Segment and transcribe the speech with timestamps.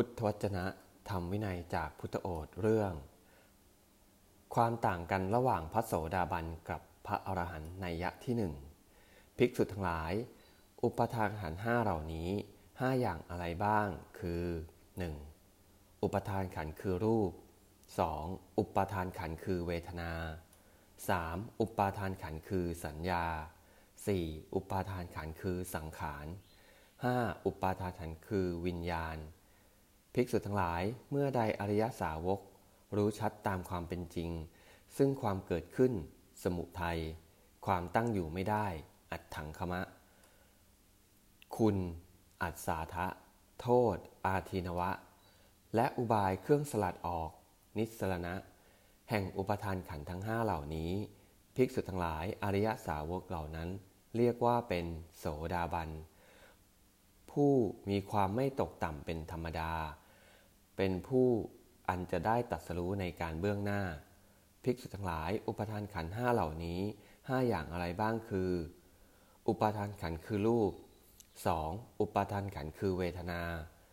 [0.00, 0.66] พุทธวจนะ
[1.08, 2.92] ธรรมวินัยจากพุทธโอษเรื่อง
[4.54, 8.54] ความต่างกันระหว่างพระโสดาบันกับพระอรหันต์ในยะที่หนึ่ง
[9.36, 10.12] ภิกษุทั้งหลาย
[10.84, 12.30] อุปทานขันห้าเหล่านี้
[12.80, 14.44] ห้าอย่างอะไรบ้างคือ
[15.24, 16.02] 1.
[16.02, 17.32] อุปทานขันคือรูป
[17.94, 18.58] 2.
[18.58, 20.12] อุปทานขันคือเวทนา
[20.86, 21.60] 3.
[21.60, 23.24] อุปทานขันคือสัญญา
[23.90, 24.54] 4.
[24.54, 26.26] อุปทานขันคือสังขาร
[26.86, 27.46] 5.
[27.46, 29.18] อุปทานขันคือวิญญาณ
[30.18, 32.40] ภิกษุทั้งหลายเมื่อใดอริยสาวก
[32.96, 34.30] รู้ชัดตามความเป็นจริง
[34.96, 35.92] ซึ่งความเกิดขึ้น
[36.42, 36.98] สมุทัย
[37.66, 38.66] ความตั้งอยู่ไม่ได้
[39.12, 39.82] อัตถังคมะ
[41.56, 41.76] คุณ
[42.42, 43.06] อัศาทะ
[43.60, 44.90] โทษ อาทีนวะ
[45.74, 47.30] และอุบายเครื่องสลัดออก
[47.78, 48.34] นิสรณะ
[49.10, 50.92] แห่งอุปทานขันทั้งห้าเหล่านี้
[51.56, 53.68] ภิกษุทั้งหลายอริยสาวกเหล่านั้น
[54.16, 54.86] เรียกว่าเป็น
[55.18, 55.24] โส
[55.54, 55.90] ดาบัน
[57.30, 57.52] ผู้
[57.90, 59.72] มีความไม่ตกต่ำเป็นธรรมดา
[60.76, 61.28] เป็นผู้
[61.88, 63.82] อันจะได้ตัดสรู้ในการเบื้องหน้า
[64.64, 66.80] ภิกษุทั้งหลาย อุปทานขันห้าเหล่านี้
[67.28, 68.50] ห้าอย่างอะไรบ้างคือ
[69.48, 70.72] อุปทานขันคือรูป
[71.36, 72.00] 2.
[72.00, 73.42] อุปทานขันคือเวทนา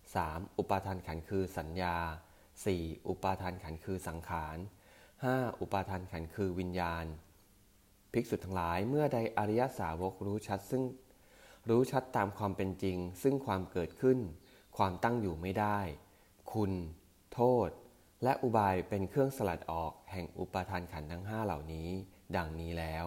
[0.00, 0.58] 3.
[0.58, 1.96] อุปทานขันคือสัญญา
[2.52, 3.08] 4.
[3.08, 4.56] อุปทานขันคือสังขาร
[5.08, 5.60] 5.
[5.60, 7.04] อุปทานขันคือวิญญาณ
[8.12, 10.82] ภิกษุทั้งหลายเมื่อใดอริยสาวกรู้ชัดซึ่ง
[11.68, 14.18] รู้ชัดตามความเป็นจริง ซึ่งความเกิดขึ้น
[14.76, 15.78] ความตั้งอยู่ไม่ได้
[16.52, 16.72] คุณ
[17.34, 17.70] โทษ
[18.22, 21.88] และอุบายเป็นเครื่องสลัดออกแห่งอุปทานขันทั้งห้าเหล่านี้
[22.36, 23.06] ดังนี้แล้ว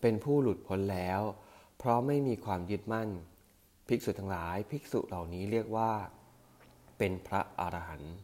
[0.00, 1.20] เป็นผู้หลุดพ้นแล้ว
[1.78, 3.08] เพราะไม่มีความยึดมั่น
[3.88, 5.92] ภิกษุทั้งหลายภิกษุเหล่านี้เรียกว่า
[6.98, 8.14] เป็นพระอรหันต์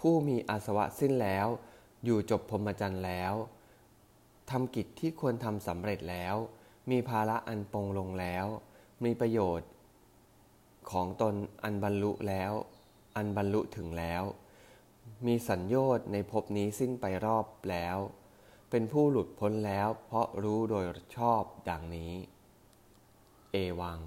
[0.00, 1.46] ผู้มีอาสวะสิ้นแล้ว
[2.04, 3.34] อยู่จบพรหมจรรย์แล้ว
[4.50, 6.34] ทำกิจที่ควรทำสำเร็จแล้ว
[6.90, 8.46] มีภาระอันปรงลงแล้ว
[9.04, 9.68] มีประโยชน์
[10.90, 12.52] ของตนอันบรรลุแล้ว
[13.16, 14.22] อันบรรลุถึงแล้ว
[15.26, 17.98] มีสัญญชน์ในภพนี้สิ้นไปรอบแล้ว
[18.70, 20.84] เป็นผู้หลุดพ้นแล้วเพราะรู้โดย
[21.16, 22.12] ชอบดังนี้
[23.52, 24.00] เอวัง